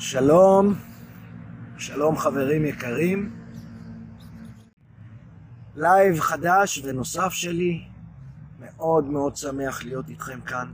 [0.00, 0.74] שלום,
[1.78, 3.36] שלום חברים יקרים.
[5.76, 7.84] לייב חדש ונוסף שלי,
[8.60, 10.72] מאוד מאוד שמח להיות איתכם כאן.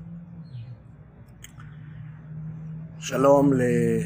[2.98, 3.50] שלום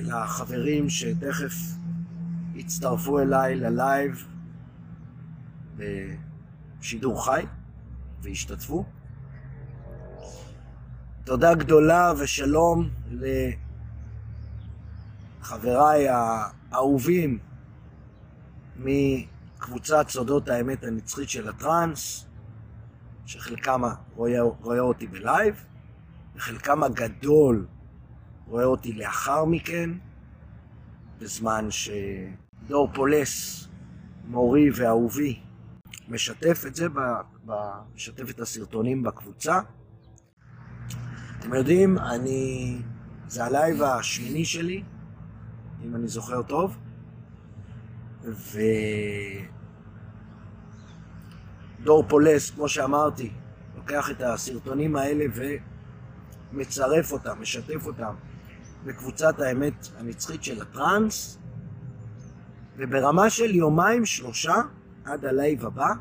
[0.02, 1.54] לחברים שתכף
[2.54, 4.26] יצטרפו אליי ללייב
[5.76, 7.42] בשידור חי
[8.22, 8.84] וישתתפו.
[11.24, 12.88] תודה גדולה ושלום
[15.40, 17.38] לחבריי האהובים
[18.76, 22.26] מקבוצת סודות האמת הנצחית של הטראנס,
[23.26, 23.82] שחלקם
[24.14, 25.64] רואה, רואה אותי בלייב,
[26.36, 27.66] וחלקם הגדול
[28.46, 29.90] רואה אותי לאחר מכן,
[31.18, 33.68] בזמן שדור פולס,
[34.24, 35.40] מורי ואהובי,
[36.08, 36.86] משתף את זה,
[37.94, 39.60] משתף את הסרטונים בקבוצה.
[41.38, 42.76] אתם יודעים, אני...
[43.28, 44.82] זה הלייב השמיני שלי,
[45.84, 46.76] אם אני זוכר טוב,
[51.80, 53.30] ודור פולס, כמו שאמרתי,
[53.76, 55.24] לוקח את הסרטונים האלה
[56.52, 58.14] ומצרף אותם, משתף אותם
[58.84, 61.38] בקבוצת האמת הנצחית של הטראנס,
[62.76, 64.54] וברמה של יומיים שלושה
[65.04, 65.92] עד הלייב הבא,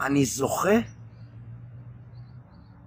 [0.00, 0.78] אני זוכה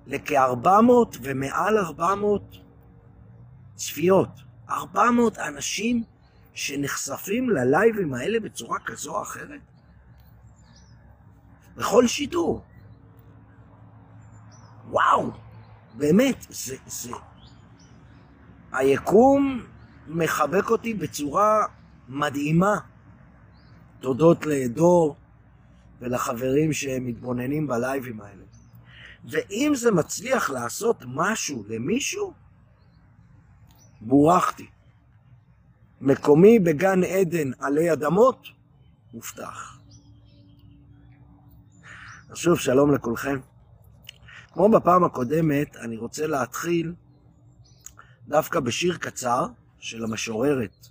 [0.08, 2.58] לכ-400 ומעל 400
[3.76, 4.47] צפיות.
[4.70, 6.04] 400 אנשים
[6.54, 9.62] שנחשפים ללייבים האלה בצורה כזו או אחרת.
[11.76, 12.64] בכל שידור.
[14.90, 15.32] וואו,
[15.94, 17.12] באמת, זה, זה...
[18.72, 19.66] היקום
[20.08, 21.66] מחבק אותי בצורה
[22.08, 22.80] מדהימה.
[24.00, 25.16] תודות לדור
[26.00, 28.44] ולחברים שמתבוננים בלייבים האלה.
[29.26, 32.34] ואם זה מצליח לעשות משהו למישהו,
[34.02, 34.67] בורכתי.
[36.02, 38.48] מקומי בגן עדן עלי אדמות,
[39.14, 39.80] מובטח.
[42.30, 43.39] אז שוב, שלום לכולכם.
[44.54, 46.94] כמו בפעם הקודמת, אני רוצה להתחיל
[48.27, 49.48] דווקא בשיר קצר
[49.80, 50.88] של המשוררת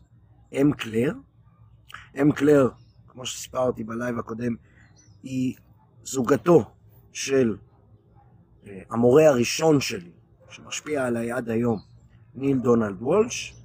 [0.53, 1.13] אם קלר.
[2.21, 2.69] אם קלר,
[3.09, 4.55] כמו שסיפרתי בלייב הקודם,
[5.23, 5.57] היא
[6.05, 6.71] זוגתו
[7.13, 7.57] של
[8.67, 10.11] אה, המורה הראשון שלי,
[10.51, 11.81] שמשפיע עליי עד היום,
[12.37, 13.57] ניל דונלד וולש,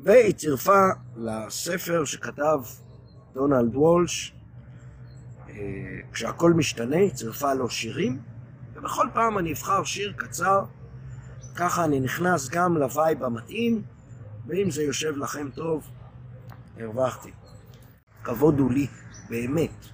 [0.00, 2.60] והיא צירפה לספר שכתב
[3.34, 4.34] דונלד וולש,
[5.48, 5.54] אה,
[6.12, 8.18] כשהכל משתנה, היא צירפה לו שירים,
[8.74, 10.64] ובכל פעם אני אבחר שיר קצר,
[11.54, 13.82] ככה אני נכנס גם לווייב המתאים,
[14.46, 15.90] ואם זה יושב לכם טוב,
[16.76, 17.30] הרווחתי.
[18.24, 18.86] כבוד הוא לי,
[19.28, 19.86] באמת.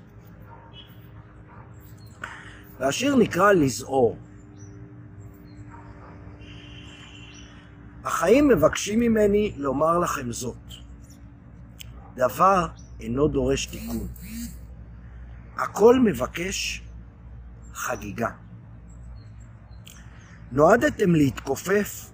[2.78, 4.16] והשיר נקרא לזעור.
[8.06, 10.56] החיים מבקשים ממני לומר לכם זאת.
[12.14, 12.66] דבר
[13.00, 14.08] אינו דורש תיקון.
[15.56, 16.82] הכל מבקש
[17.74, 18.28] חגיגה.
[20.52, 22.10] נועדתם להתכופף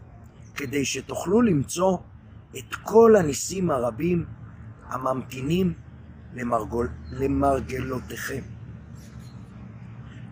[0.55, 1.99] כדי שתוכלו למצוא
[2.59, 4.25] את כל הניסים הרבים
[4.89, 5.75] הממתינים
[6.35, 8.43] למרגול, למרגלותיכם.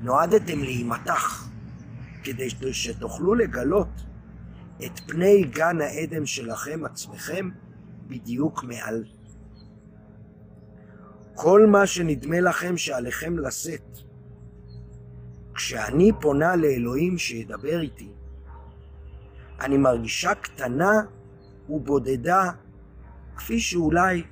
[0.02, 1.48] נועדתם להימתח
[2.22, 4.09] כדי שתוכלו לגלות
[4.86, 7.50] את פני גן העדן שלכם עצמכם
[8.06, 9.04] בדיוק מעל.
[11.34, 13.98] כל מה שנדמה לכם שעליכם לשאת,
[15.54, 18.12] כשאני פונה לאלוהים שידבר איתי,
[19.60, 20.92] אני מרגישה קטנה
[21.68, 22.50] ובודדה,
[23.36, 24.22] כפי שאולי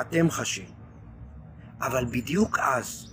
[0.00, 0.68] אתם חשים.
[1.80, 3.06] אבל בדיוק אז,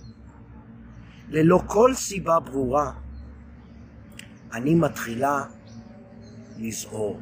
[1.28, 2.92] ללא כל סיבה ברורה,
[4.52, 5.44] אני מתחילה
[6.58, 7.20] לזעור.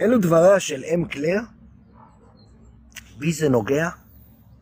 [0.00, 1.40] אלו דבריה של אם קלר,
[3.18, 3.88] בי זה נוגע,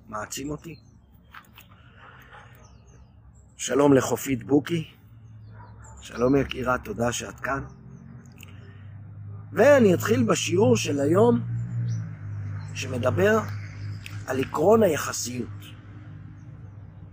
[0.08, 0.76] מעצים אותי.
[3.56, 4.90] שלום לחופית בוקי,
[6.00, 7.64] שלום יקירה, תודה שאת כאן.
[9.52, 11.40] ואני אתחיל בשיעור של היום
[12.74, 13.40] שמדבר
[14.26, 15.48] על עקרון היחסיות.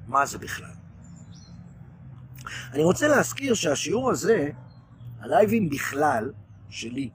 [0.07, 0.70] מה זה בכלל?
[2.73, 4.49] אני רוצה להזכיר שהשיעור הזה,
[5.19, 6.31] הלייבים בכלל,
[6.69, 7.09] שלי,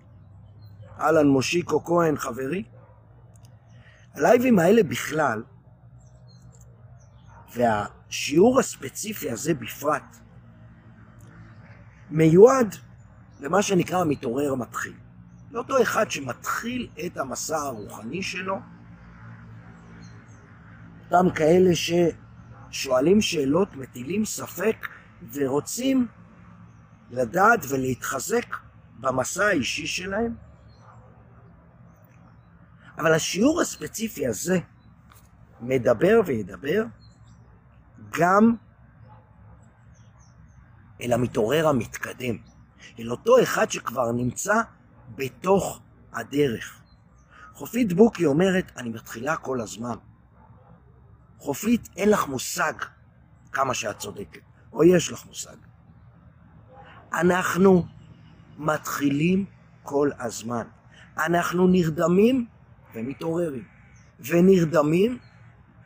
[1.00, 2.64] אהלן מושיקו כהן חברי,
[4.14, 5.42] הלייבים האלה בכלל,
[7.54, 10.16] והשיעור הספציפי הזה בפרט,
[12.10, 12.74] מיועד
[13.40, 14.94] למה שנקרא המתעורר המתחיל.
[15.50, 18.56] לאותו אחד שמתחיל את המסע הרוחני שלו,
[21.04, 21.70] אותם כאלה
[22.70, 24.76] ששואלים שאלות, מטילים ספק
[25.32, 26.06] ורוצים
[27.10, 28.56] לדעת ולהתחזק
[29.00, 30.34] במסע האישי שלהם.
[32.98, 34.58] אבל השיעור הספציפי הזה
[35.60, 36.84] מדבר וידבר
[38.10, 38.54] גם
[41.00, 42.36] אל המתעורר המתקדם,
[42.98, 44.54] אל אותו אחד שכבר נמצא
[45.14, 45.80] בתוך
[46.12, 46.82] הדרך.
[47.54, 49.96] חופית בוקי אומרת, אני מתחילה כל הזמן.
[51.38, 52.72] חופית, אין לך מושג
[53.52, 54.40] כמה שאת צודקת,
[54.72, 55.56] או יש לך מושג.
[57.12, 57.86] אנחנו
[58.58, 59.44] מתחילים
[59.82, 60.66] כל הזמן.
[61.18, 62.46] אנחנו נרדמים
[62.94, 63.64] ומתעוררים,
[64.20, 65.18] ונרדמים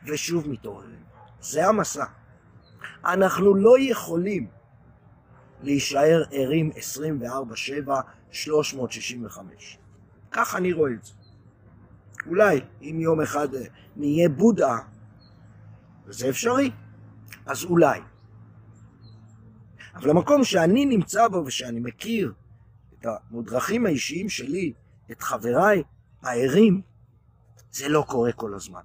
[0.07, 1.03] ושוב מתעוררים.
[1.41, 2.05] זה המסע.
[3.05, 4.47] אנחנו לא יכולים
[5.63, 6.71] להישאר ערים
[7.87, 7.91] 24-7,
[8.31, 9.77] 365.
[10.31, 11.13] כך אני רואה את זה.
[12.27, 13.47] אולי אם יום אחד
[13.95, 14.77] נהיה בודה,
[16.05, 16.71] וזה אפשרי,
[17.45, 17.99] אז אולי.
[19.95, 22.33] אבל המקום שאני נמצא בו ושאני מכיר
[22.99, 24.73] את המודרכים האישיים שלי,
[25.11, 25.83] את חבריי
[26.21, 26.81] הערים,
[27.71, 28.81] זה לא קורה כל הזמן.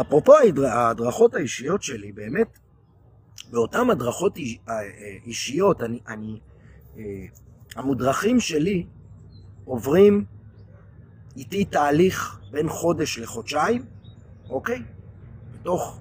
[0.00, 0.32] אפרופו
[0.66, 2.58] ההדרכות האישיות שלי, באמת,
[3.50, 4.36] באותן הדרכות
[5.26, 6.40] אישיות, אני, אני,
[6.96, 7.02] אה,
[7.76, 8.86] המודרכים שלי
[9.64, 10.24] עוברים
[11.36, 13.84] איתי תהליך בין חודש לחודשיים,
[14.50, 14.82] אוקיי?
[15.52, 16.00] בתוך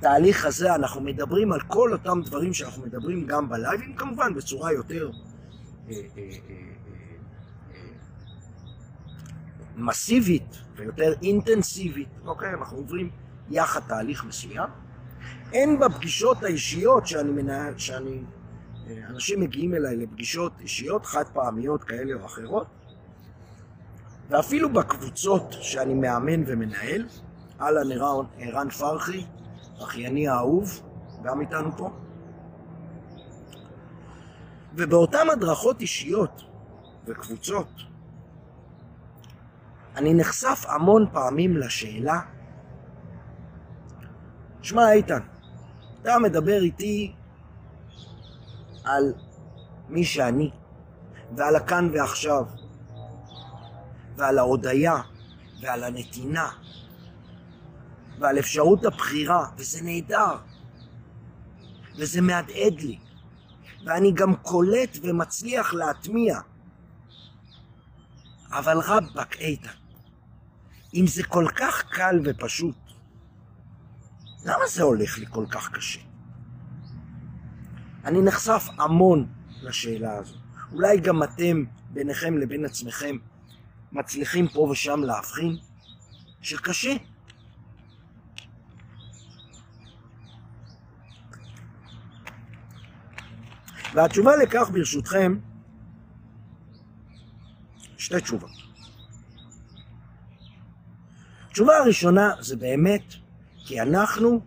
[0.00, 5.10] התהליך הזה אנחנו מדברים על כל אותם דברים שאנחנו מדברים גם בלייבים, כמובן בצורה יותר
[5.90, 6.30] אה, אה,
[9.76, 12.54] מסיבית ויותר אינטנסיבית, אוקיי?
[12.54, 13.10] אנחנו עוברים
[13.50, 14.68] יחד תהליך מסוים.
[15.52, 18.22] אין בפגישות האישיות שאני מנהל, שאני...
[19.08, 22.66] אנשים מגיעים אליי לפגישות אישיות חד פעמיות כאלה או אחרות,
[24.30, 27.06] ואפילו בקבוצות שאני מאמן ומנהל,
[27.60, 27.92] אהלן
[28.38, 29.24] ערן פרחי,
[29.82, 30.82] אחייני האהוב,
[31.22, 31.90] גם איתנו פה.
[34.74, 36.42] ובאותן הדרכות אישיות
[37.06, 37.68] וקבוצות,
[39.96, 42.20] אני נחשף המון פעמים לשאלה,
[44.62, 45.20] שמע איתן,
[46.02, 47.14] אתה מדבר איתי
[48.84, 49.14] על
[49.88, 50.50] מי שאני,
[51.36, 52.44] ועל הכאן ועכשיו,
[54.16, 54.96] ועל ההודיה,
[55.62, 56.48] ועל הנתינה,
[58.20, 60.36] ועל אפשרות הבחירה, וזה נהדר,
[61.96, 62.98] וזה מהדהד לי,
[63.86, 66.40] ואני גם קולט ומצליח להטמיע.
[68.52, 69.68] אבל רבאק, איתן,
[70.94, 72.76] אם זה כל כך קל ופשוט,
[74.44, 76.00] למה זה הולך לי כל כך קשה?
[78.04, 79.26] אני נחשף המון
[79.62, 80.36] לשאלה הזו.
[80.72, 83.16] אולי גם אתם, ביניכם לבין עצמכם,
[83.92, 85.56] מצליחים פה ושם להבחין
[86.42, 86.94] שקשה.
[93.94, 95.38] והתשובה לכך, ברשותכם,
[97.98, 98.50] שתי תשובות.
[101.48, 103.02] התשובה הראשונה זה באמת
[103.66, 104.40] כי אנחנו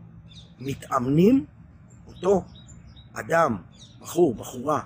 [0.59, 1.45] מתאמנים,
[2.07, 2.43] אותו
[3.13, 3.57] אדם,
[3.99, 4.81] בחור, בחורה,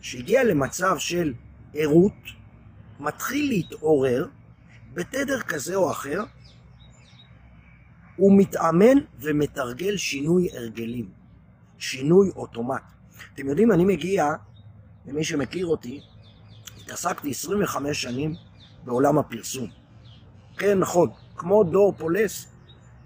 [0.00, 1.34] שהגיע למצב של
[1.74, 2.12] ערות,
[3.00, 4.28] מתחיל להתעורר
[4.94, 6.24] בתדר כזה או אחר,
[8.16, 11.10] הוא מתאמן ומתרגל שינוי הרגלים,
[11.78, 12.82] שינוי אוטומט.
[13.34, 14.34] אתם יודעים, אני מגיע,
[15.06, 16.00] למי שמכיר אותי,
[16.80, 18.34] התעסקתי 25 שנים
[18.84, 19.70] בעולם הפרסום.
[20.58, 22.46] כן, נכון, כמו דור פולס,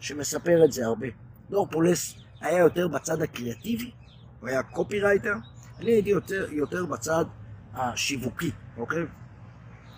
[0.01, 1.07] שמספר את זה הרבה.
[1.51, 3.91] דור פולס היה יותר בצד הקריאטיבי,
[4.41, 5.35] הוא היה קופירייטר,
[5.79, 7.25] אני הייתי יותר, יותר בצד
[7.75, 9.03] השיווקי, אוקיי?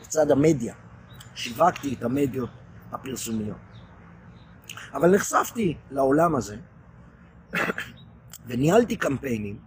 [0.00, 0.74] בצד המדיה.
[1.34, 2.50] שיווקתי את המדיות
[2.92, 3.56] הפרסומיות.
[4.92, 6.56] אבל נחשפתי לעולם הזה,
[8.46, 9.58] וניהלתי קמפיינים,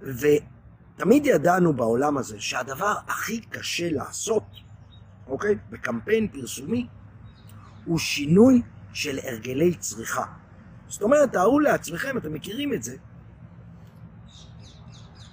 [0.00, 4.44] ותמיד ידענו בעולם הזה שהדבר הכי קשה לעשות,
[5.26, 5.54] אוקיי?
[5.70, 6.86] בקמפיין פרסומי,
[7.84, 8.62] הוא שינוי
[8.92, 10.24] של הרגלי צריכה.
[10.88, 12.96] זאת אומרת, תארו לעצמכם, אתם מכירים את זה,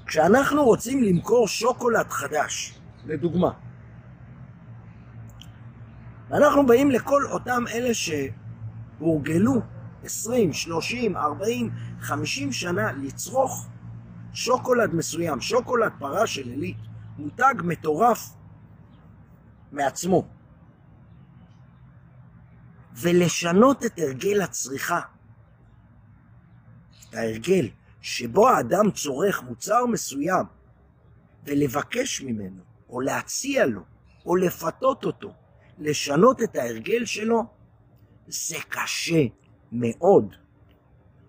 [0.06, 3.52] כשאנחנו רוצים למכור שוקולד חדש, לדוגמה,
[6.30, 9.62] ואנחנו באים לכל אותם אלה שהורגלו
[10.04, 13.68] 20, 30, 40, 50 שנה לצרוך
[14.36, 16.78] שוקולד מסוים, שוקולד פרה של עילית,
[17.18, 18.30] מותג מטורף
[19.72, 20.28] מעצמו.
[22.94, 25.00] ולשנות את הרגל הצריכה.
[27.10, 27.70] את ההרגל
[28.02, 30.46] שבו האדם צורך מוצר מסוים
[31.44, 33.82] ולבקש ממנו, או להציע לו,
[34.26, 35.34] או לפתות אותו,
[35.80, 37.44] לשנות את ההרגל שלו,
[38.28, 39.24] זה קשה
[39.72, 40.36] מאוד.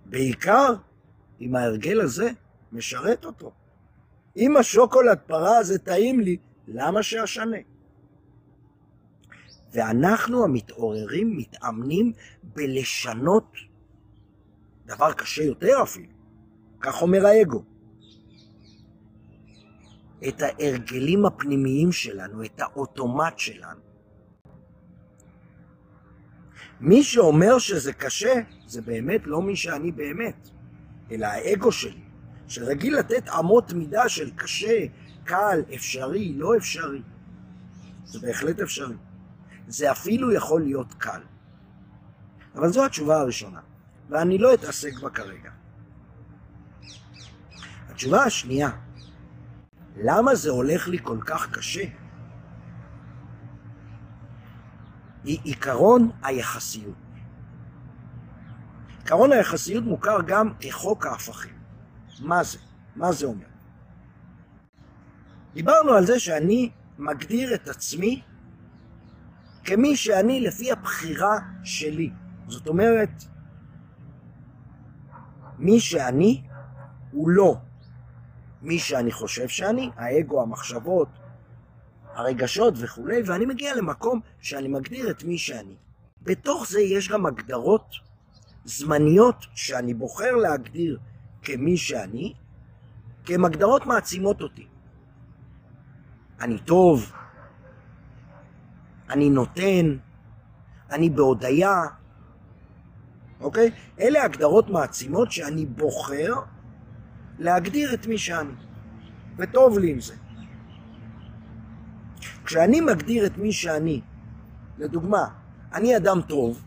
[0.05, 0.75] בעיקר
[1.41, 2.31] אם ההרגל הזה
[2.77, 3.53] משרת אותו.
[4.37, 6.37] אם השוקולד פרה הזה טעים לי,
[6.69, 7.57] למה שאשנה?
[9.73, 13.57] ואנחנו המתעוררים מתאמנים בלשנות
[14.87, 16.13] דבר קשה יותר אפילו,
[16.81, 17.63] כך אומר האגו.
[20.29, 23.81] את ההרגלים הפנימיים שלנו, את האוטומט שלנו.
[26.81, 28.35] מי שאומר שזה קשה,
[28.67, 30.49] זה באמת לא מי שאני באמת,
[31.11, 32.06] אלא האגו שלי,
[32.49, 34.87] שרגיל לתת אמות מידה של קשה,
[35.25, 37.03] קל, אפשרי, לא אפשרי.
[38.05, 38.97] זה בהחלט אפשרי.
[39.69, 41.21] זה אפילו יכול להיות קל.
[42.55, 43.61] אבל זו התשובה הראשונה,
[44.09, 45.51] ואני לא אתעסק בה כרגע.
[47.89, 48.71] התשובה השנייה,
[49.97, 51.85] למה זה הולך לי כל כך קשה?
[55.25, 56.95] היא עיקרון היחסיות.
[58.99, 61.56] עיקרון היחסיות מוכר גם כחוק ההפכים.
[62.21, 62.59] מה זה?
[62.97, 63.47] מה זה אומר?
[65.55, 68.23] דיברנו על זה שאני מגדיר את עצמי
[69.65, 72.11] כמי שאני לפי הבחירה שלי.
[72.49, 73.11] זאת אומרת,
[75.59, 76.43] מי שאני
[77.13, 77.57] הוא לא
[78.63, 81.09] מי שאני חושב שאני, האגו, המחשבות,
[82.15, 85.77] הרגשות וכולי, ואני מגיע למקום שאני מגדיר את מי שאני.
[86.23, 87.95] בתוך זה יש גם הגדרות
[88.65, 90.99] זמניות שאני בוחר להגדיר
[91.47, 92.35] כמי שאני,
[93.25, 94.67] כי הן הגדרות מעצימות אותי.
[96.41, 97.13] אני טוב,
[99.11, 99.97] אני נותן,
[100.91, 101.83] אני בהודיה,
[103.41, 103.71] אוקיי?
[104.01, 106.33] אלה הגדרות מעצימות שאני בוחר
[107.39, 108.53] להגדיר את מי שאני,
[109.39, 110.15] וטוב לי עם זה.
[112.45, 114.01] כשאני מגדיר את מי שאני,
[114.79, 115.29] לדוגמה,
[115.73, 116.65] אני אדם טוב,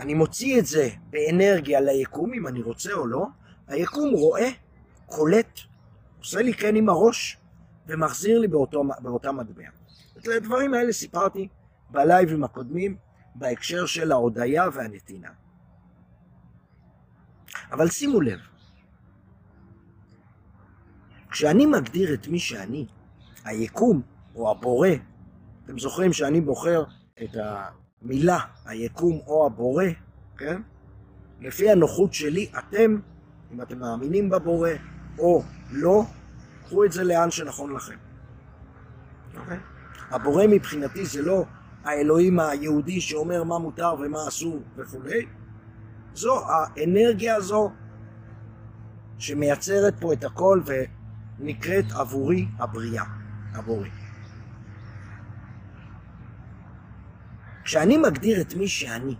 [0.00, 3.26] אני מוציא את זה באנרגיה ליקום, אם אני רוצה או לא,
[3.68, 4.48] היקום רואה,
[5.06, 5.60] קולט,
[6.18, 7.38] עושה לי כן עם הראש,
[7.86, 9.64] ומחזיר לי באותו, באותה מטבע.
[10.18, 11.48] את הדברים האלה סיפרתי
[11.90, 12.96] בלייבים הקודמים,
[13.34, 15.30] בהקשר של ההודיה והנתינה.
[17.72, 18.38] אבל שימו לב,
[21.30, 22.86] כשאני מגדיר את מי שאני,
[23.44, 24.02] היקום
[24.34, 24.88] או הבורא,
[25.64, 26.84] אתם זוכרים שאני בוחר
[27.22, 27.36] את
[28.04, 29.84] המילה היקום או הבורא,
[30.36, 30.62] כן?
[31.40, 32.96] לפי הנוחות שלי, אתם,
[33.52, 34.70] אם אתם מאמינים בבורא
[35.18, 36.02] או לא,
[36.64, 37.96] קחו את זה לאן שנכון לכם.
[39.36, 39.58] אוקיי?
[40.10, 41.44] הבורא מבחינתי זה לא
[41.84, 45.26] האלוהים היהודי שאומר מה מותר ומה אסור וכולי,
[46.14, 47.72] זו האנרגיה הזו
[49.18, 50.60] שמייצרת פה את הכל
[51.38, 53.04] ונקראת עבורי הבריאה,
[53.52, 53.99] הבורא.
[57.70, 59.14] כשאני מגדיר את מי שאני,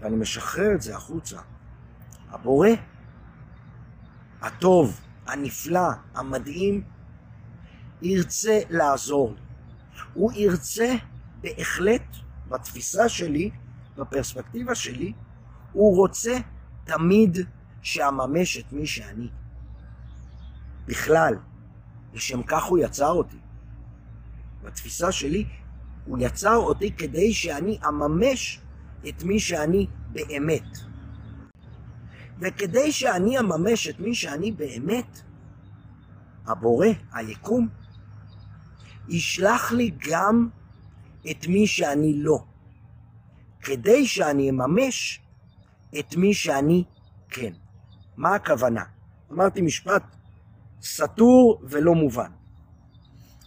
[0.00, 1.40] ואני משחרר את זה החוצה,
[2.28, 2.68] הבורא,
[4.40, 6.84] הטוב, הנפלא, המדהים,
[8.02, 9.40] ירצה לעזור לי.
[10.14, 10.94] הוא ירצה
[11.40, 12.16] בהחלט,
[12.48, 13.50] בתפיסה שלי,
[13.96, 15.12] בפרספקטיבה שלי,
[15.72, 16.38] הוא רוצה
[16.84, 17.38] תמיד
[17.82, 19.28] שאממש את מי שאני.
[20.86, 21.34] בכלל,
[22.12, 23.38] לשם כך הוא יצר אותי.
[24.62, 25.44] בתפיסה שלי,
[26.04, 28.60] הוא יצר אותי כדי שאני אממש
[29.08, 30.78] את מי שאני באמת.
[32.40, 35.20] וכדי שאני אממש את מי שאני באמת,
[36.46, 37.68] הבורא, היקום,
[39.08, 40.48] ישלח לי גם
[41.30, 42.44] את מי שאני לא,
[43.60, 45.20] כדי שאני אממש
[45.98, 46.84] את מי שאני
[47.28, 47.52] כן.
[48.16, 48.84] מה הכוונה?
[49.32, 50.02] אמרתי משפט
[50.82, 52.30] סתור ולא מובן.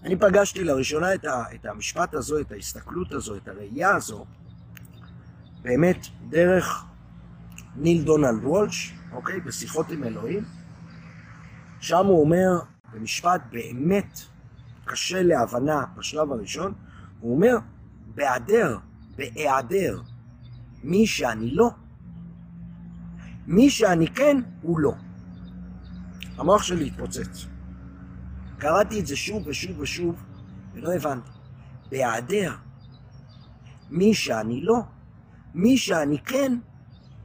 [0.03, 4.25] אני פגשתי לראשונה את, ה, את המשפט הזו, את ההסתכלות הזו, את הראייה הזו,
[5.62, 6.86] באמת דרך
[7.75, 9.39] ניל דונלד וולש, אוקיי?
[9.39, 10.43] בשיחות עם אלוהים.
[11.79, 12.60] שם הוא אומר
[12.93, 14.19] במשפט באמת
[14.86, 16.74] קשה להבנה בשלב הראשון,
[17.19, 17.57] הוא אומר,
[18.15, 18.77] בהיעדר,
[19.15, 20.01] בהיעדר
[20.83, 21.69] מי שאני לא,
[23.48, 24.93] מי שאני כן, הוא לא.
[26.38, 27.52] המוח שלי התפוצץ.
[28.63, 30.24] קראתי את זה שוב ושוב ושוב,
[30.74, 31.29] ולא הבנתי.
[31.89, 32.55] בהיעדר
[33.89, 34.79] מי שאני לא,
[35.53, 36.58] מי שאני כן,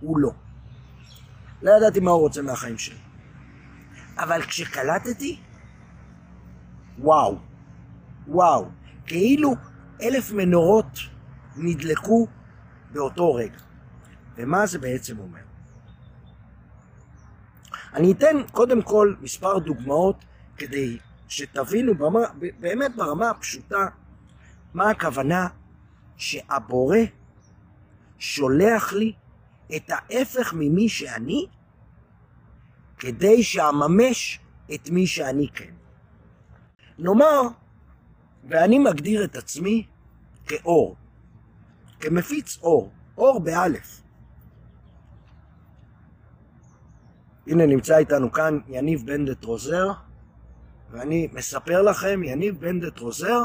[0.00, 0.30] הוא לא.
[1.62, 2.98] לא ידעתי מה הוא רוצה מהחיים שלי.
[4.16, 5.40] אבל כשקלטתי,
[6.98, 7.38] וואו,
[8.28, 8.68] וואו,
[9.06, 9.54] כאילו
[10.02, 10.98] אלף מנורות
[11.56, 12.26] נדלקו
[12.92, 13.58] באותו רגע.
[14.36, 15.40] ומה זה בעצם אומר?
[17.94, 20.24] אני אתן קודם כל מספר דוגמאות
[20.56, 22.20] כדי שתבינו ברמה,
[22.60, 23.86] באמת ברמה הפשוטה
[24.74, 25.48] מה הכוונה
[26.16, 26.98] שהבורא
[28.18, 29.12] שולח לי
[29.76, 31.46] את ההפך ממי שאני,
[32.98, 34.40] כדי שאממש
[34.74, 35.72] את מי שאני כן.
[36.98, 37.42] נאמר,
[38.48, 39.86] ואני מגדיר את עצמי
[40.46, 40.96] כאור,
[42.00, 44.02] כמפיץ אור, אור באלף.
[47.46, 49.92] הנה נמצא איתנו כאן יניב בנדט רוזר,
[50.90, 53.40] ואני מספר לכם, יניב בנדט רוזר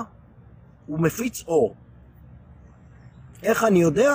[0.85, 1.75] הוא מפיץ אור.
[3.43, 4.12] איך אני יודע?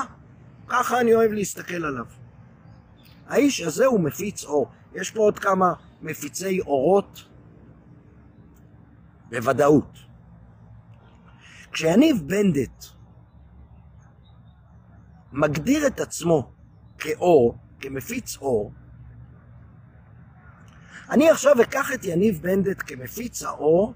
[0.69, 2.05] ככה אני אוהב להסתכל עליו.
[3.27, 4.69] האיש הזה הוא מפיץ אור.
[4.95, 7.25] יש פה עוד כמה מפיצי אורות,
[9.31, 9.99] בוודאות.
[11.73, 12.85] כשיניב בנדט
[15.33, 16.53] מגדיר את עצמו
[16.99, 18.73] כאור, כמפיץ אור,
[21.11, 23.95] אני עכשיו אקח את יניב בנדט כמפיץ האור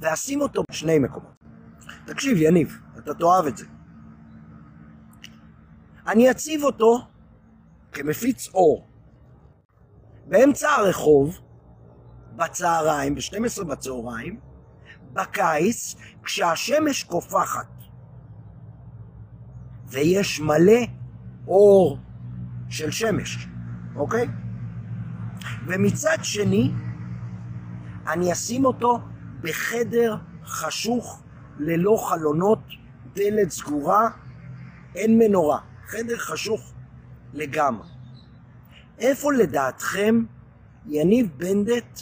[0.00, 1.32] ואשים אותו בשני מקומות.
[2.06, 3.66] תקשיב, יניב, אתה תאהב את זה.
[6.06, 7.06] אני אציב אותו
[7.92, 8.86] כמפיץ אור
[10.26, 11.38] באמצע הרחוב,
[12.36, 14.40] בצהריים, ב-12 בצהריים,
[15.12, 17.66] בקיץ, כשהשמש קופחת,
[19.86, 20.80] ויש מלא
[21.46, 21.98] אור
[22.68, 23.48] של שמש,
[23.96, 24.28] אוקיי?
[25.66, 26.72] ומצד שני,
[28.06, 29.00] אני אשים אותו
[29.40, 31.22] בחדר חשוך,
[31.58, 32.58] ללא חלונות,
[33.14, 34.10] דלת סגורה,
[34.94, 35.58] אין מנורה.
[35.86, 36.72] חדר חשוך
[37.32, 37.88] לגמרי.
[38.98, 40.24] איפה לדעתכם
[40.86, 42.00] יניב בנדט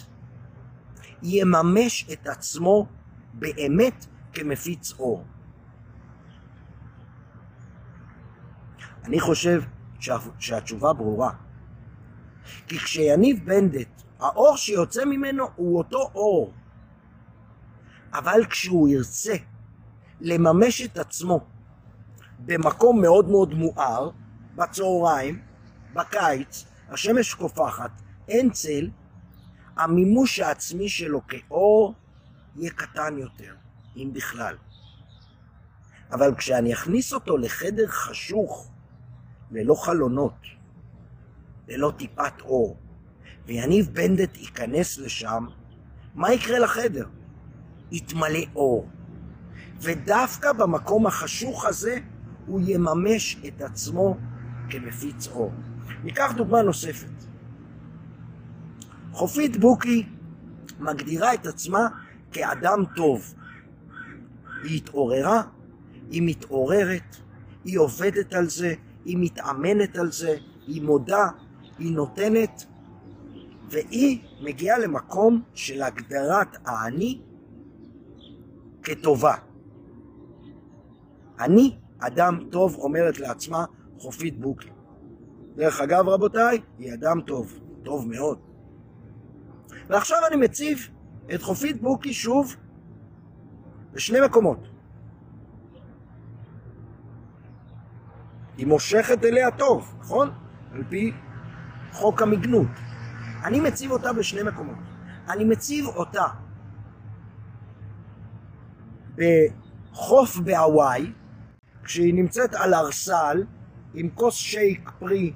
[1.22, 2.86] יממש את עצמו
[3.34, 5.24] באמת כמפיץ אור?
[9.04, 9.62] אני חושב
[10.00, 11.30] שה, שהתשובה ברורה.
[12.66, 16.52] כי כשיניב בנדט, האור שיוצא ממנו הוא אותו אור.
[18.12, 19.34] אבל כשהוא ירצה
[20.20, 21.40] לממש את עצמו
[22.38, 24.10] במקום מאוד מאוד מואר,
[24.56, 25.42] בצהריים,
[25.94, 27.90] בקיץ, השמש קופחת,
[28.28, 28.90] אין צל,
[29.76, 31.94] המימוש העצמי שלו כאור
[32.56, 33.54] יהיה קטן יותר,
[33.96, 34.56] אם בכלל.
[36.12, 38.70] אבל כשאני אכניס אותו לחדר חשוך,
[39.50, 40.55] ללא חלונות,
[41.68, 42.76] ללא טיפת אור,
[43.46, 45.46] ויניב בנדט ייכנס לשם,
[46.14, 47.06] מה יקרה לחדר?
[47.92, 48.88] יתמלא אור.
[49.80, 51.98] ודווקא במקום החשוך הזה
[52.46, 54.16] הוא יממש את עצמו
[54.70, 55.52] כמפיץ אור.
[56.04, 57.10] ניקח דוגמה נוספת.
[59.12, 60.06] חופית בוקי
[60.80, 61.88] מגדירה את עצמה
[62.32, 63.34] כאדם טוב.
[64.62, 65.42] היא התעוררה,
[66.10, 67.16] היא מתעוררת,
[67.64, 68.74] היא עובדת על זה,
[69.04, 71.28] היא מתאמנת על זה, היא מודה,
[71.78, 72.66] היא נותנת,
[73.70, 77.20] והיא מגיעה למקום של הגדרת האני
[78.82, 79.34] כטובה.
[81.40, 83.64] אני אדם טוב, אומרת לעצמה
[83.98, 84.68] חופית בוקי.
[85.56, 88.38] דרך אגב, רבותיי, היא אדם טוב, טוב מאוד.
[89.88, 90.88] ועכשיו אני מציב
[91.34, 92.56] את חופית בוקי שוב
[93.92, 94.68] בשני מקומות.
[98.56, 100.30] היא מושכת אליה טוב, נכון?
[100.72, 101.12] על פי
[101.96, 102.66] חוק המגנות.
[103.44, 104.78] אני מציב אותה בשני מקומות.
[105.28, 106.24] אני מציב אותה
[109.16, 111.12] בחוף בהוואי,
[111.84, 113.44] כשהיא נמצאת על ארסל
[113.94, 115.32] עם כוס שייק פרי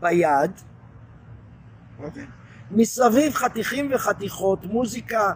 [0.00, 2.02] ביד, okay.
[2.04, 2.26] אוקיי?
[2.70, 5.32] מסביב חתיכים וחתיכות, מוזיקה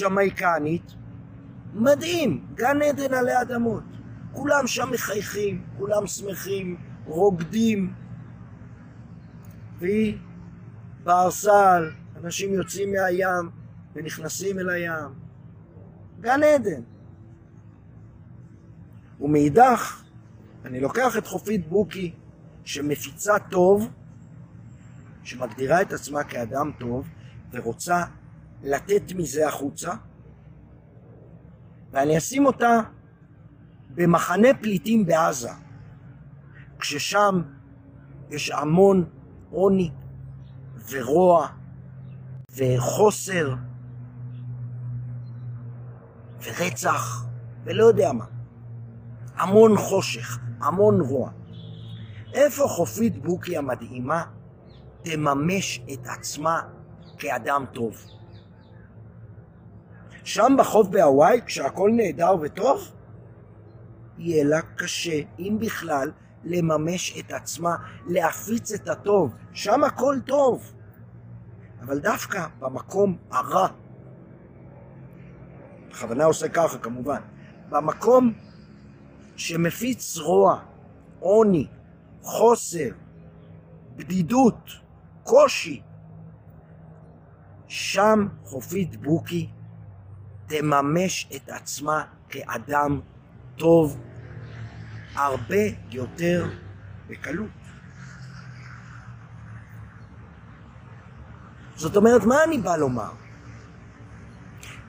[0.00, 0.94] ג'מייקנית,
[1.74, 3.84] מדהים, גן עדן עלי אדמות.
[4.32, 7.92] כולם שם מחייכים, כולם שמחים, רוקדים,
[9.82, 10.18] והיא
[11.04, 13.50] בארסל, אנשים יוצאים מהים
[13.94, 15.10] ונכנסים אל הים.
[16.20, 16.82] גן עדן.
[19.20, 20.02] ומאידך,
[20.64, 22.14] אני לוקח את חופית בוקי,
[22.64, 23.90] שמפיצה טוב,
[25.22, 27.08] שמגדירה את עצמה כאדם טוב,
[27.52, 28.02] ורוצה
[28.62, 29.92] לתת מזה החוצה,
[31.92, 32.80] ואני אשים אותה
[33.94, 35.50] במחנה פליטים בעזה,
[36.78, 37.42] כששם
[38.30, 39.04] יש המון
[39.52, 39.90] עוני
[40.90, 41.48] ורוע
[42.56, 43.54] וחוסר
[46.42, 47.26] ורצח
[47.64, 48.24] ולא יודע מה.
[49.36, 51.30] המון חושך, המון רוע.
[52.34, 54.24] איפה חופית בוקי המדהימה
[55.02, 56.60] תממש את עצמה
[57.18, 57.96] כאדם טוב?
[60.24, 62.92] שם בחוף בהוואי, כשהכול נהדר וטוב,
[64.18, 66.10] יהיה לה קשה, אם בכלל,
[66.44, 67.76] לממש את עצמה,
[68.06, 69.34] להפיץ את הטוב.
[69.52, 70.72] שם הכל טוב.
[71.82, 73.68] אבל דווקא במקום הרע,
[75.90, 77.20] בכוונה עושה ככה כמובן,
[77.68, 78.32] במקום
[79.36, 80.60] שמפיץ רוע,
[81.20, 81.66] עוני,
[82.22, 82.88] חוסר,
[83.96, 84.70] בדידות,
[85.22, 85.82] קושי.
[87.68, 89.48] שם חופית בוקי
[90.46, 93.00] תממש את עצמה כאדם
[93.56, 93.98] טוב
[95.14, 96.50] הרבה יותר
[97.08, 97.50] בקלות.
[101.76, 103.12] זאת אומרת, מה אני בא לומר?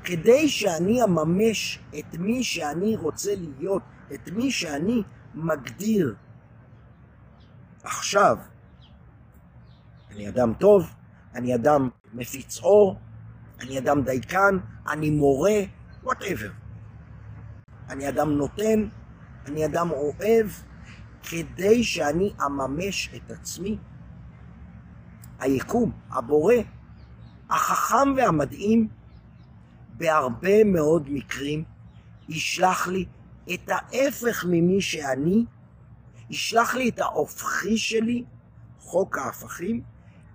[0.04, 3.82] כדי שאני אממש את מי שאני רוצה להיות,
[4.14, 5.04] את מי שאני
[5.36, 6.16] מגדיר
[7.84, 8.38] עכשיו,
[10.12, 10.94] אני אדם טוב,
[11.36, 13.00] אני אדם מפיץ אור,
[13.60, 14.58] אני אדם דייקן,
[14.88, 15.60] אני מורה,
[16.04, 16.50] whatever.
[17.90, 18.88] אני אדם נותן,
[19.46, 20.48] אני אדם אוהב,
[21.24, 23.78] כדי שאני אממש את עצמי.
[25.40, 26.56] היקום, הבורא,
[27.50, 28.88] החכם והמדהים,
[29.98, 31.64] בהרבה מאוד מקרים
[32.30, 33.06] ישלח לי
[33.54, 35.46] את ההפך ממי שאני,
[36.30, 38.24] ישלח לי את ההופכי שלי,
[38.80, 39.82] חוק ההפכים,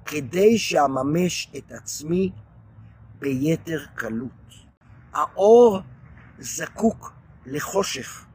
[0.07, 2.33] כדי שאממש את עצמי
[3.19, 4.55] ביתר קלות.
[5.13, 5.81] האור
[6.39, 7.13] זקוק
[7.47, 8.28] לחושך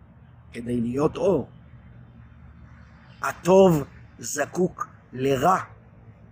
[0.53, 1.49] כדי להיות אור.
[3.21, 3.83] הטוב
[4.19, 5.57] זקוק לרע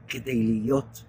[0.07, 1.03] כדי להיות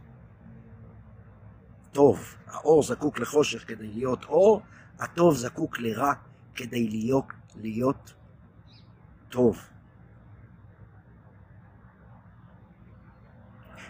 [1.92, 2.35] טוב.
[2.46, 4.62] האור זקוק לחושך כדי להיות אור,
[4.98, 6.12] הטוב זקוק לרע
[6.55, 8.14] כדי להיות, להיות
[9.29, 9.59] טוב.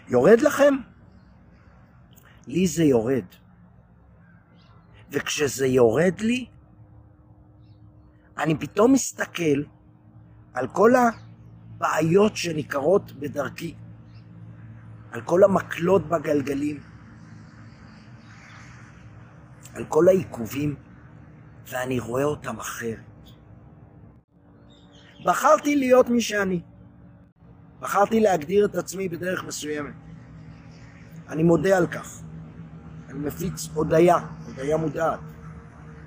[0.07, 0.73] יורד לכם?
[2.47, 3.25] לי זה יורד.
[5.09, 6.45] וכשזה יורד לי,
[8.37, 9.63] אני פתאום מסתכל
[10.53, 13.75] על כל הבעיות שניכרות בדרכי,
[15.11, 16.79] על כל המקלות בגלגלים,
[19.73, 20.75] על כל העיכובים,
[21.67, 22.99] ואני רואה אותם אחרת.
[25.25, 26.61] בחרתי להיות מי שאני.
[27.79, 29.93] בחרתי להגדיר את עצמי בדרך מסוימת.
[31.29, 32.21] אני מודה על כך.
[33.09, 35.19] אני מפיץ הודיה, הודיה מודעת.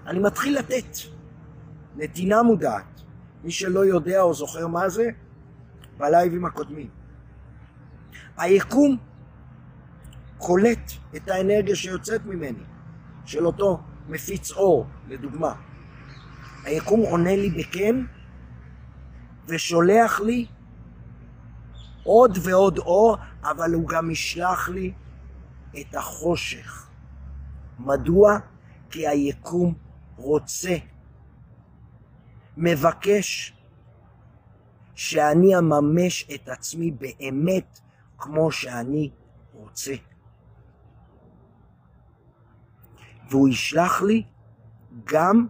[0.06, 1.15] אני מתחיל לתת.
[1.96, 3.02] נתינה מודעת.
[3.44, 5.10] מי שלא יודע או זוכר מה זה,
[5.98, 6.88] בלייבים הקודמים.
[8.38, 8.96] היקום
[10.38, 12.64] קולט את האנרגיה שיוצאת ממני.
[13.26, 15.54] של אותו מפיץ אור, לדוגמה.
[16.64, 17.96] היקום עונה לי בכן
[19.48, 20.46] ושולח לי
[22.02, 24.92] עוד ועוד אור, אבל הוא גם ישלח לי
[25.80, 26.88] את החושך.
[27.78, 28.38] מדוע?
[28.90, 29.74] כי היקום
[30.16, 30.76] רוצה,
[32.56, 33.52] מבקש,
[34.94, 37.80] שאני אממש את עצמי באמת
[38.18, 39.10] כמו שאני
[39.52, 39.94] רוצה.
[43.30, 44.22] והוא ישלח לי
[45.04, 45.46] גם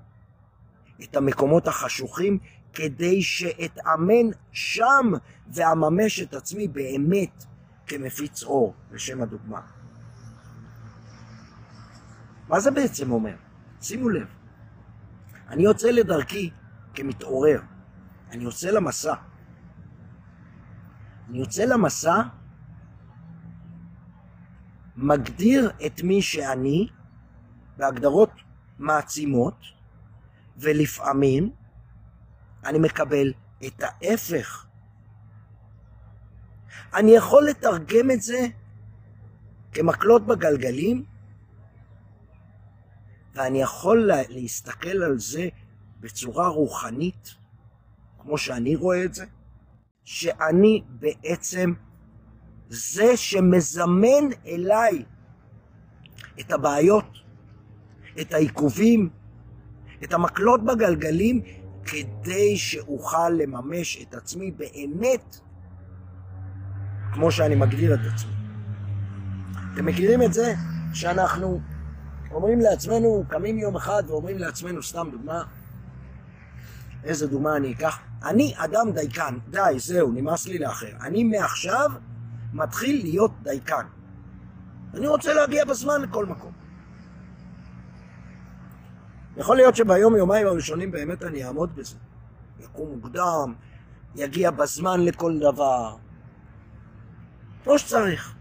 [1.02, 2.38] את המקומות החשוכים
[2.72, 5.12] כדי שאתאמן שם
[5.54, 7.44] ואממש את עצמי באמת
[7.86, 9.60] כמפיץ אור, לשם הדוגמה.
[12.48, 13.36] מה זה בעצם אומר?
[13.80, 14.26] שימו לב,
[15.48, 16.50] אני יוצא לדרכי
[16.96, 17.60] כמתעורר,
[18.30, 19.14] אני יוצא למסע.
[21.28, 22.22] אני יוצא למסע,
[24.96, 26.88] מגדיר את מי שאני,
[27.76, 28.30] בהגדרות
[28.78, 29.64] מעצימות,
[30.56, 31.50] ולפעמים
[32.64, 33.32] אני מקבל
[33.66, 34.66] את ההפך.
[36.94, 38.46] אני יכול לתרגם את זה
[39.72, 41.04] כמקלות בגלגלים,
[43.34, 45.48] ואני יכול להסתכל על זה
[46.06, 47.34] בצורה רוחנית,
[48.18, 49.24] כמו שאני רואה את זה,
[50.04, 51.72] שאני בעצם
[52.68, 55.04] זה שמזמן אליי
[56.40, 57.18] את הבעיות,
[58.20, 59.08] את העיכובים,
[60.04, 61.42] את המקלות בגלגלים,
[61.84, 65.36] כדי שאוכל לממש את עצמי באמת
[67.12, 68.32] כמו שאני מגדיר את עצמי.
[69.74, 70.54] אתם מכירים את זה
[70.94, 71.60] שאנחנו
[72.30, 75.42] אומרים לעצמנו, קמים יום אחד ואומרים לעצמנו, סתם דוגמה,
[77.06, 77.98] איזה דוגמה אני אקח?
[78.24, 80.90] אני אדם דייקן, די, זהו, נמאס לי לאחר.
[81.00, 81.90] אני מעכשיו
[82.52, 83.86] מתחיל להיות דייקן.
[84.94, 86.52] אני רוצה להגיע בזמן לכל מקום.
[89.36, 91.96] יכול להיות שביום, יומיים הראשונים באמת אני אעמוד בזה.
[92.60, 93.54] יקום מוקדם,
[94.14, 95.96] יגיע בזמן לכל דבר.
[97.64, 98.34] כמו שצריך.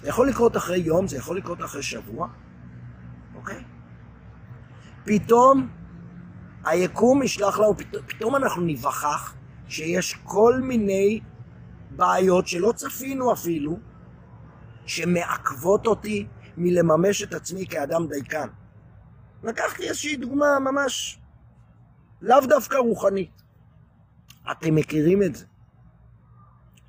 [0.00, 2.28] זה יכול לקרות אחרי יום, זה יכול לקרות אחרי שבוע,
[3.34, 3.64] אוקיי?
[5.04, 5.68] פתאום
[6.64, 9.34] היקום ישלח לנו, פתאום, אנחנו ניווכח
[9.68, 11.20] שיש כל מיני
[11.90, 13.78] בעיות שלא צפינו אפילו,
[14.86, 18.48] שמעכבות אותי מלממש את עצמי כאדם דייקן.
[19.42, 21.18] לקחתי איזושהי דוגמה ממש
[22.22, 23.42] לאו דווקא רוחנית.
[24.50, 25.44] אתם מכירים את זה.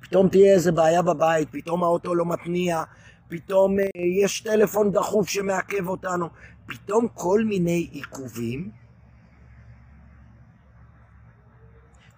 [0.00, 2.82] פתאום תהיה איזה בעיה בבית, פתאום האוטו לא מתניע,
[3.28, 3.84] פתאום אה,
[4.22, 6.28] יש טלפון דחוף שמעכב אותנו,
[6.66, 8.70] פתאום כל מיני עיכובים,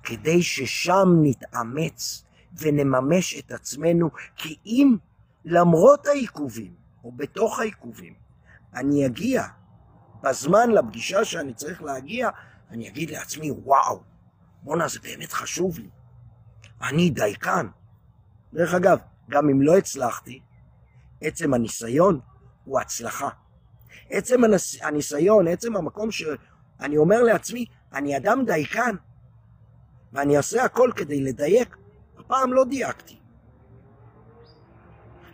[0.05, 2.25] כדי ששם נתאמץ
[2.59, 4.97] ונממש את עצמנו, כי אם
[5.45, 8.15] למרות העיכובים, או בתוך העיכובים,
[8.75, 9.45] אני אגיע
[10.23, 12.29] בזמן לפגישה שאני צריך להגיע,
[12.71, 14.03] אני אגיד לעצמי, וואו,
[14.63, 15.89] בואנה, זה באמת חשוב לי.
[16.83, 17.67] אני דייקן.
[18.53, 18.99] דרך אגב,
[19.31, 20.41] גם אם לא הצלחתי,
[21.21, 22.21] עצם הניסיון
[22.65, 23.29] הוא הצלחה.
[24.11, 24.41] עצם.
[24.83, 28.97] הניסיון, עצם המקום שאני אומר לעצמי, אני אדם דייקן,
[30.15, 31.77] ואני אעשה הכל כדי לדייק,
[32.19, 33.19] הפעם לא דייקתי.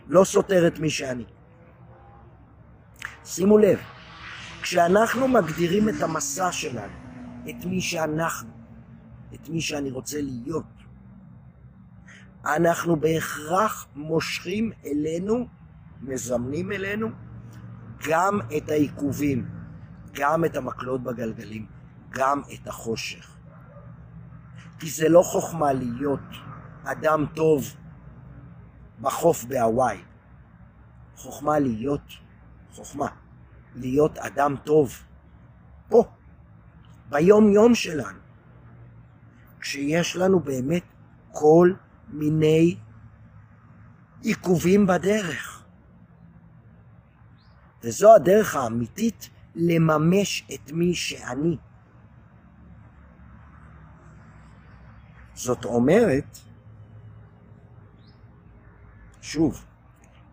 [0.07, 1.25] לא סותר את מי שאני.
[3.25, 3.79] שימו לב,
[4.61, 6.93] כשאנחנו מגדירים את המסע שלנו,
[7.49, 8.49] את מי שאנחנו,
[9.33, 10.63] את מי שאני רוצה להיות,
[12.45, 15.47] אנחנו בהכרח מושכים אלינו,
[16.01, 17.09] מזמנים אלינו,
[18.07, 19.49] גם את העיכובים,
[20.13, 21.65] גם את המקלות בגלגלים,
[22.09, 23.37] גם את החושך.
[24.81, 26.19] כי זה לא חוכמה להיות
[26.83, 27.63] אדם טוב
[29.01, 29.97] בחוף בהוואי.
[31.15, 32.01] חוכמה להיות,
[32.71, 33.07] חוכמה,
[33.75, 34.93] להיות אדם טוב
[35.89, 36.03] פה,
[37.09, 38.19] ביום יום שלנו,
[39.59, 40.83] כשיש לנו באמת
[41.31, 41.73] כל
[42.09, 42.75] מיני
[44.21, 45.63] עיכובים בדרך.
[47.83, 51.57] וזו הדרך האמיתית לממש את מי שאני.
[55.41, 56.37] זאת אומרת,
[59.21, 59.65] שוב,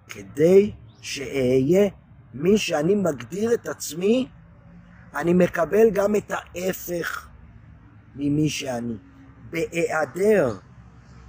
[0.08, 1.90] כדי שאהיה
[2.34, 4.28] מי שאני מגדיר את עצמי,
[5.14, 7.28] אני מקבל גם את ההפך
[8.14, 8.96] ממי שאני.
[9.50, 10.58] בהיעדר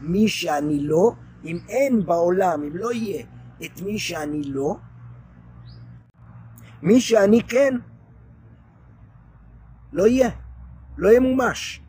[0.02, 1.12] מי שאני לא,
[1.44, 3.26] אם אין בעולם, אם לא יהיה
[3.66, 4.78] את מי שאני לא,
[6.82, 7.74] מי שאני כן,
[9.94, 10.30] לא יהיה,
[10.98, 11.82] לא ימומש.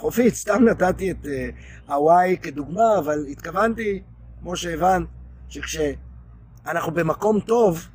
[0.00, 1.50] חופית, סתם נתתי את אה,
[1.86, 4.02] הוואי כדוגמה, אבל התכוונתי,
[4.40, 5.06] כמו שהבנת,
[5.48, 7.88] שכשאנחנו במקום טוב,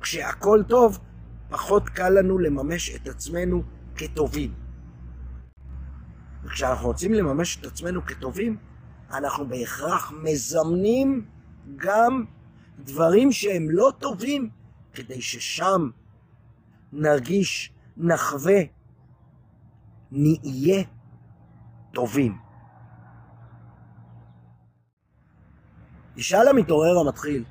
[0.00, 0.98] כשהכול טוב,
[1.48, 3.62] פחות קל לנו לממש את עצמנו
[3.96, 4.54] כטובים.
[6.44, 8.56] וכשאנחנו רוצים לממש את עצמנו כטובים,
[9.12, 11.26] אנחנו בהכרח מזמנים
[11.76, 12.24] גם
[12.78, 14.50] דברים שהם לא טובים,
[14.92, 15.90] כדי ששם
[16.92, 18.60] נרגיש, נחווה,
[20.12, 20.84] נהיה
[21.92, 22.38] טובים.
[26.16, 27.44] ישאל המתעורר המתחיל,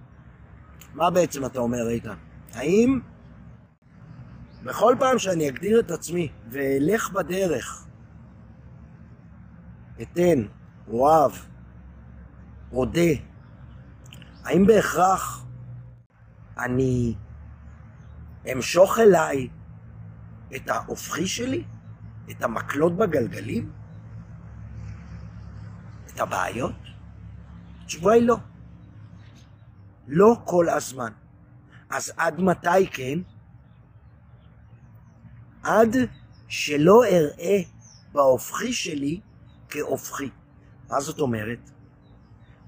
[0.94, 2.16] מה בעצם אתה אומר, איתן?
[2.54, 3.00] האם
[4.64, 7.88] בכל פעם שאני אגדיר את עצמי ואלך בדרך,
[10.02, 10.44] אתן,
[10.88, 11.32] אוהב,
[12.72, 13.12] אודה,
[14.44, 15.46] האם בהכרח
[16.58, 17.16] אני
[18.54, 19.50] אמשוך אליי
[20.56, 21.64] את ההופכי שלי?
[22.32, 23.72] את המקלות בגלגלים?
[26.18, 26.76] את הבעיות?
[27.84, 28.38] התשובה היא לא.
[30.08, 31.12] לא כל הזמן.
[31.90, 33.20] אז עד מתי כן?
[35.64, 35.96] עד
[36.48, 37.58] שלא אראה
[38.12, 39.22] בהופכי שלי
[39.70, 40.30] כהופכי.
[40.90, 41.72] מה זאת אומרת?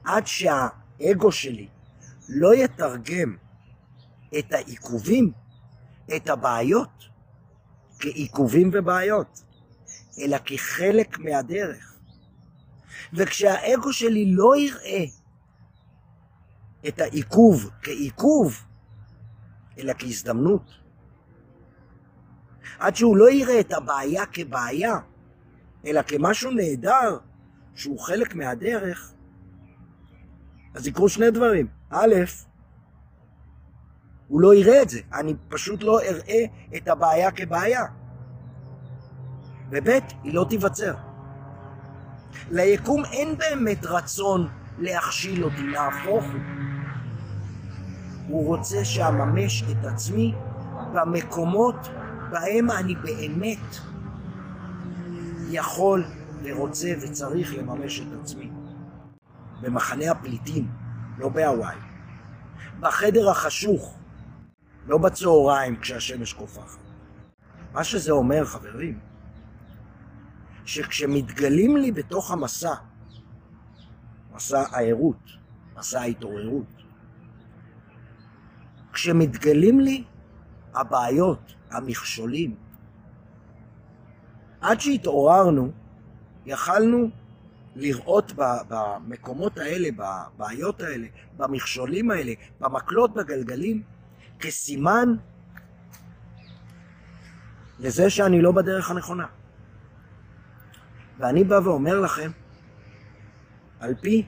[0.04, 1.68] עד שהאגו שלי
[2.30, 3.38] לא יתרגם
[4.40, 5.32] את העיכובים,
[6.16, 7.10] את הבעיות,
[8.00, 9.44] כעיכובים ובעיות,
[10.20, 11.99] אלא כחלק מהדרך.
[13.14, 15.06] וכשהאגו שלי לא יראה
[16.88, 18.64] את העיכוב כעיכוב,
[19.78, 20.80] אלא כהזדמנות,
[22.80, 25.00] עד שהוא לא יראה את הבעיה כבעיה,
[25.86, 27.18] אלא כמשהו נהדר,
[27.76, 29.14] שהוא חלק מהדרך,
[30.74, 31.68] אז יקרו שני דברים.
[31.90, 32.16] א',
[34.28, 36.46] הוא לא יראה את זה, אני פשוט לא אראה
[36.78, 37.86] את הבעיה כבעיה.
[39.72, 39.88] וב',
[40.24, 41.09] היא לא תיווצר.
[42.52, 44.48] ליקום אין באמת רצון
[44.80, 46.42] להכשיל אותי, נהפוך הוא.
[48.28, 50.34] הוא רוצה שאממש את עצמי
[50.94, 51.76] במקומות
[52.32, 53.78] בהם אני באמת
[55.50, 56.04] יכול
[56.44, 58.52] ורוצה וצריך לממש את עצמי.
[59.62, 60.68] במחנה הפליטים,
[61.18, 61.76] לא בהוואי.
[62.80, 63.98] בחדר החשוך,
[64.88, 66.80] לא בצהריים כשהשמש קופחת.
[67.74, 69.00] מה שזה אומר, חברים,
[70.66, 72.74] שכשמתגלים לי בתוך המסע,
[74.36, 75.30] מסע הערות,
[75.78, 76.66] מסע ההתעוררות,
[78.94, 80.04] כשמתגלים לי
[80.74, 82.56] הבעיות, המכשולים,
[84.62, 85.72] עד שהתעוררנו,
[86.46, 87.10] יכלנו
[87.76, 88.34] לראות
[88.70, 93.84] במקומות האלה, בבעיות האלה, במכשולים האלה, במקלות בגלגלים,
[94.40, 95.16] כסימן
[97.80, 99.26] לזה שאני לא בדרך הנכונה.
[101.20, 102.32] ואני בא ואומר לכם,
[103.80, 104.26] על פי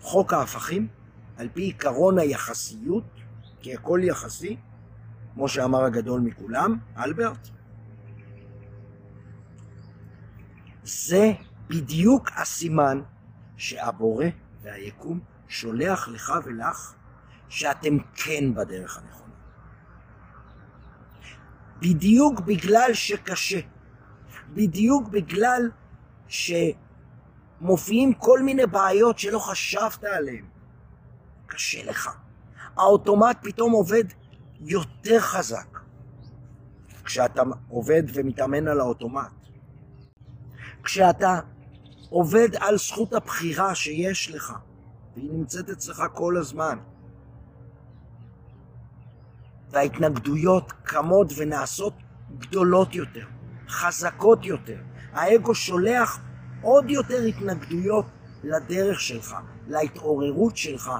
[0.00, 0.88] חוק ההפכים,
[1.36, 3.04] על פי עקרון היחסיות,
[3.60, 4.56] כי הכל יחסי,
[5.34, 7.48] כמו שאמר הגדול מכולם, אלברט,
[10.82, 11.32] זה
[11.68, 13.02] בדיוק הסימן
[13.56, 14.26] שהבורא
[14.62, 16.94] והיקום שולח לך ולך
[17.48, 19.34] שאתם כן בדרך הנכונה.
[21.80, 23.60] בדיוק בגלל שקשה,
[24.54, 25.70] בדיוק בגלל
[26.28, 30.44] שמופיעים כל מיני בעיות שלא חשבת עליהן.
[31.46, 32.16] קשה לך.
[32.76, 34.04] האוטומט פתאום עובד
[34.60, 35.72] יותר חזק
[37.04, 39.32] כשאתה עובד ומתאמן על האוטומט.
[40.82, 41.40] כשאתה
[42.10, 44.52] עובד על זכות הבחירה שיש לך,
[45.16, 46.78] והיא נמצאת אצלך כל הזמן.
[49.70, 51.94] וההתנגדויות קמות ונעשות
[52.38, 53.26] גדולות יותר,
[53.72, 54.78] חזקות יותר.
[55.12, 56.20] האגו שולח
[56.62, 58.06] עוד יותר התנגדויות
[58.44, 59.36] לדרך שלך,
[59.68, 60.90] להתעוררות שלך.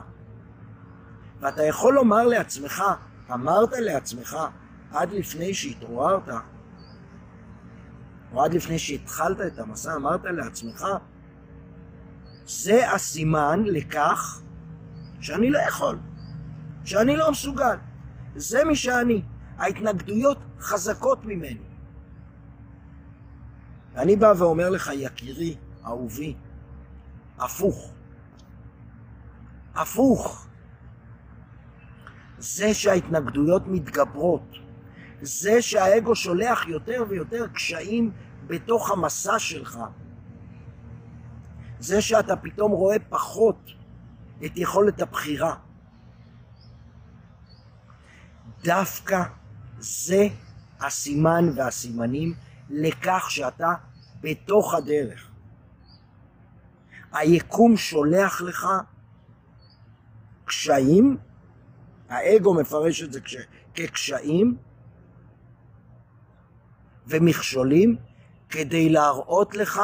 [1.41, 2.85] ואתה יכול לומר לעצמך,
[3.33, 4.37] אמרת לעצמך,
[4.93, 6.29] עד לפני שהתעוררת,
[8.33, 10.87] או עד לפני שהתחלת את המסע, אמרת לעצמך,
[12.47, 14.41] זה הסימן לכך
[15.21, 15.99] שאני לא יכול,
[16.85, 17.77] שאני לא מסוגל.
[18.37, 19.23] זה מי שאני.
[19.59, 21.72] ההתנגדויות חזקות ממני.
[23.95, 26.35] ואני בא ואומר לך, יקירי, אהובי,
[27.39, 27.93] הפוך.
[29.75, 30.47] הפוך.
[32.39, 34.57] זה שההתנגדויות מתגברות,
[35.23, 38.13] זה שהאגו שולח יותר ויותר קשיים
[38.47, 39.79] בתוך המסע שלך,
[41.79, 43.71] זה שאתה פתאום רואה פחות
[44.45, 45.55] את יכולת הבחירה.
[48.65, 49.23] דווקא
[49.79, 50.29] זה
[50.81, 52.35] הסימן והסימנים
[52.71, 53.75] לכך שאתה
[54.21, 55.31] בתוך הדרך.
[57.13, 58.67] היקום שולח לך
[60.45, 61.17] קשיים,
[62.09, 63.21] האגו מפרש את זה
[63.75, 64.57] כקשיים
[67.07, 67.97] ומכשולים
[68.49, 69.81] כדי להראות לך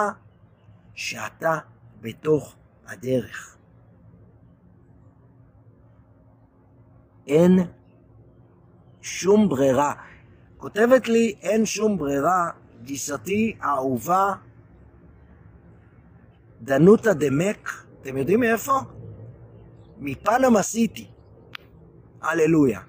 [0.95, 1.59] שאתה
[2.01, 3.57] בתוך הדרך.
[7.27, 7.59] אין
[9.03, 9.95] שום ברירה.
[10.57, 12.51] כותבת לי, אין שום ברירה,
[12.89, 14.33] גיסתי האהובה,
[16.61, 17.71] דנותה דמק,
[18.01, 18.79] אתם יודעים מאיפה?
[19.99, 21.11] מפנמה סיטי.
[22.23, 22.81] הללויה.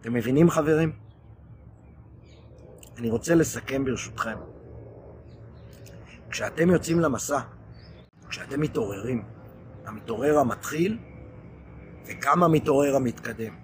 [0.00, 0.92] אתם מבינים חברים?
[2.98, 4.38] אני רוצה לסכם ברשותכם.
[6.30, 7.40] כשאתם יוצאים למסע,
[8.28, 9.24] כשאתם מתעוררים,
[9.86, 10.98] המתעורר המתחיל
[12.06, 13.54] וגם המתעורר המתקדם.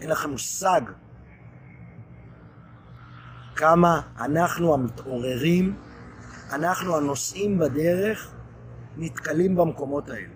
[0.00, 0.80] אין לכם מושג
[3.56, 5.76] כמה אנחנו המתעוררים,
[6.52, 8.34] אנחנו הנוסעים בדרך,
[8.96, 10.34] נתקלים במקומות האלה.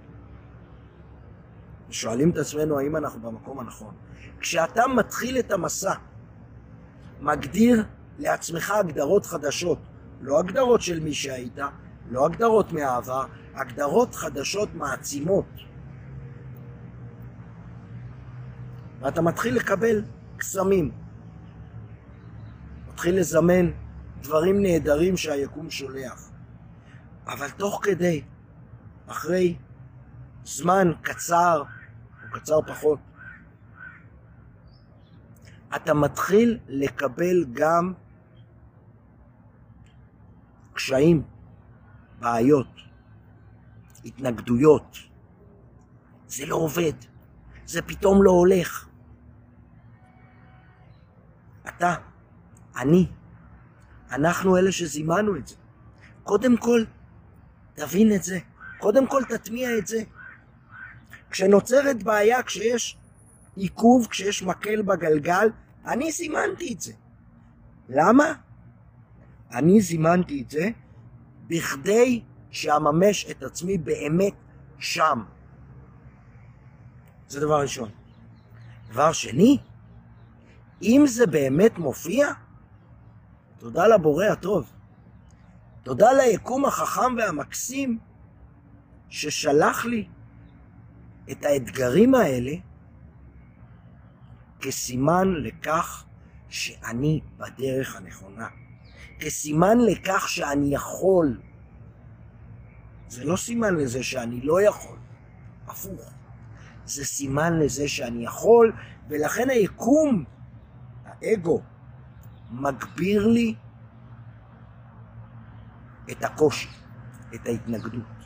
[1.91, 3.95] ושואלים את עצמנו האם אנחנו במקום הנכון.
[4.41, 5.95] כשאתה מתחיל את המסע,
[7.21, 7.85] מגדיר
[8.19, 9.79] לעצמך הגדרות חדשות,
[10.21, 11.59] לא הגדרות של מי שהיית,
[12.11, 15.47] לא הגדרות מהעבר, הגדרות חדשות מעצימות.
[19.01, 20.05] ואתה מתחיל לקבל
[20.37, 21.08] קסמים.
[22.99, 23.71] מתחיל לזמן
[24.21, 26.31] דברים נהדרים שהיקום שולח.
[27.27, 28.23] אבל תוך כדי,
[29.07, 29.57] אחרי
[30.45, 31.63] זמן קצר,
[32.23, 32.99] או קצר פחות,
[35.77, 37.93] אתה מתחיל לקבל גם
[40.73, 41.23] קשיים,
[42.19, 42.75] בעיות,
[44.05, 44.97] התנגדויות.
[46.27, 46.93] זה לא עובד,
[47.65, 48.89] זה פתאום לא הולך.
[51.69, 52.08] אתה,
[52.79, 53.07] אני,
[54.11, 55.55] אנחנו אלה שזימנו את זה.
[56.23, 56.85] קודם כל,
[57.75, 58.39] תבין את זה.
[58.79, 60.03] קודם כל, תטמיע את זה.
[61.31, 62.99] כשנוצרת בעיה, כשיש
[63.57, 65.49] עיכוב, כשיש מקל בגלגל,
[65.87, 66.93] אני זימנתי את זה.
[67.89, 68.33] למה?
[69.53, 70.71] אני זימנתי את זה
[71.47, 74.35] בכדי שאממש את עצמי באמת
[74.79, 75.25] שם.
[77.29, 77.89] זה דבר ראשון.
[78.91, 79.59] דבר שני,
[80.83, 82.33] אם זה באמת מופיע,
[83.59, 84.73] תודה לבורא הטוב.
[85.83, 87.99] תודה ליקום החכם והמקסים
[89.09, 90.09] ששלח לי
[91.31, 92.53] את האתגרים האלה
[94.61, 96.05] כסימן לכך
[96.49, 98.49] שאני בדרך הנכונה.
[99.21, 101.41] כסימן לכך שאני יכול
[103.09, 104.97] זה לא סימן לזה שאני לא יכול,
[105.67, 106.11] הפוך.
[106.85, 108.73] זה סימן לזה שאני יכול,
[109.09, 110.25] ולכן היקום,
[111.05, 111.63] האגו,
[112.51, 113.55] מגביר לי
[116.11, 116.69] את הקושי,
[117.35, 118.19] את ההתנגדות.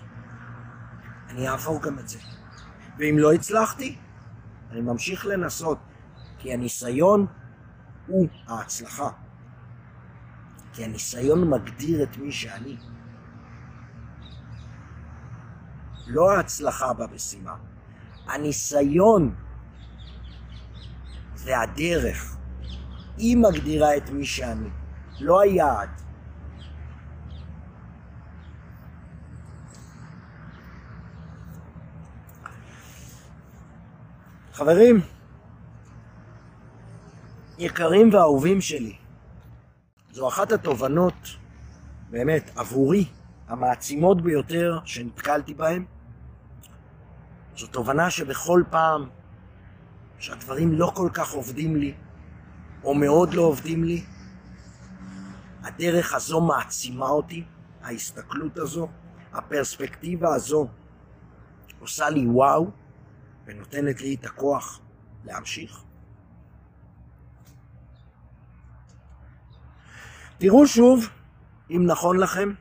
[1.29, 2.19] אני אעבור גם את זה.
[2.99, 3.99] ואם לא הצלחתי,
[4.71, 5.79] אני ממשיך לנסות,
[6.39, 7.27] כי הניסיון
[8.07, 9.11] הוא ההצלחה.
[10.73, 12.77] כי הניסיון מגדיר את מי שאני.
[16.07, 17.55] לא ההצלחה במשימה.
[18.27, 19.35] הניסיון
[21.37, 22.37] והדרך,
[23.23, 24.69] היא מגדירה את מי שאני,
[25.21, 25.89] לא היעד.
[34.53, 35.01] חברים,
[37.59, 38.97] יקרים ואהובים שלי,
[40.13, 41.15] זו אחת התובנות,
[42.11, 43.05] באמת, עבורי,
[43.49, 45.85] המעצימות ביותר שנתקלתי בהן.
[47.57, 49.09] זו תובנה שבכל פעם
[50.19, 51.95] שהדברים לא כל כך עובדים לי,
[52.85, 54.05] או מאוד לא עובדים לי,
[55.63, 57.45] הדרך הזו מעצימה אותי,
[57.83, 58.89] ההסתכלות הזו,
[59.33, 60.69] הפרספקטיבה הזו
[61.81, 62.71] עושה לי וואו,
[63.47, 64.81] ונותנת לי את הכוח
[65.25, 65.85] להמשיך.
[70.39, 71.09] תראו שוב
[71.71, 72.53] אם נכון לכם.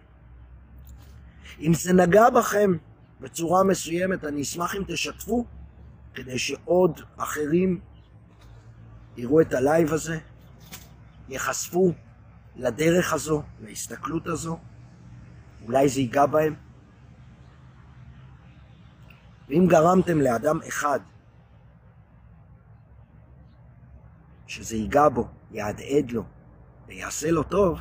[1.60, 2.72] אם זה נגע בכם
[3.20, 5.46] בצורה מסוימת, אני אשמח אם תשתפו,
[6.14, 7.80] כדי שעוד אחרים
[9.18, 10.20] יראו את הלייב הזה,
[11.30, 11.92] ייחשפו
[12.56, 14.60] לדרך הזו, להסתכלות הזו,
[15.66, 16.56] אולי זה ייגע בהם.
[19.50, 21.00] ואם גרמתם לאדם אחד
[24.48, 26.24] שזה ייגע בו, יהדהד לו
[26.88, 27.80] ויעשה לו טוב,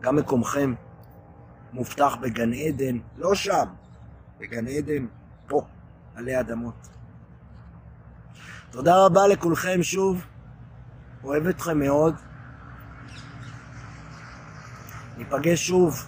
[0.00, 0.74] גם מקומכם
[1.72, 3.64] מובטח בגן עדן, לא שם,
[4.38, 5.06] בגן עדן,
[5.46, 5.62] פה,
[6.14, 6.88] עלי אדמות.
[8.74, 10.26] תודה רבה לכולכם שוב,
[11.24, 12.14] אוהב אתכם מאוד.
[15.18, 16.06] ניפגש שוב.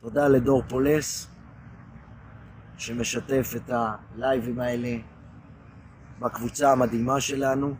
[0.00, 1.30] תודה לדור פולס.
[2.76, 4.96] שמשתף את הלייבים האלה
[6.18, 7.74] בקבוצה המדהימה שלנו.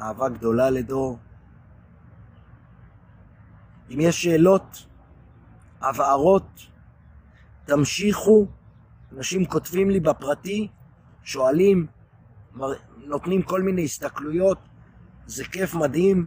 [0.00, 1.18] אהבה גדולה לדור.
[3.90, 4.86] אם יש שאלות,
[5.80, 6.66] הבהרות,
[7.64, 8.46] תמשיכו.
[9.16, 10.68] אנשים כותבים לי בפרטי,
[11.22, 11.86] שואלים,
[12.96, 14.58] נותנים כל מיני הסתכלויות.
[15.26, 16.26] זה כיף מדהים.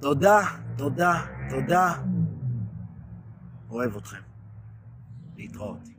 [0.00, 0.40] תודה,
[0.78, 2.02] תודה, תודה.
[3.70, 4.20] אוהב אתכם.
[5.36, 5.95] להתראות.